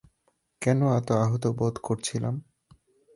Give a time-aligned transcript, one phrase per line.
[0.61, 2.35] কেন এত আহত বোধ করছিলাম?